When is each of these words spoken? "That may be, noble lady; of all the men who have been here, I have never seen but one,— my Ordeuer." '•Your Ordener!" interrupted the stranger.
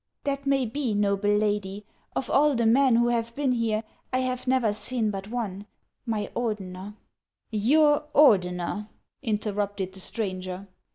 "That 0.23 0.47
may 0.47 0.65
be, 0.65 0.95
noble 0.95 1.29
lady; 1.37 1.85
of 2.15 2.27
all 2.27 2.55
the 2.55 2.65
men 2.65 2.95
who 2.95 3.09
have 3.09 3.35
been 3.35 3.51
here, 3.51 3.83
I 4.11 4.21
have 4.21 4.47
never 4.47 4.73
seen 4.73 5.11
but 5.11 5.27
one,— 5.27 5.67
my 6.07 6.31
Ordeuer." 6.35 6.95
'•Your 7.53 8.05
Ordener!" 8.15 8.89
interrupted 9.21 9.93
the 9.93 9.99
stranger. 9.99 10.67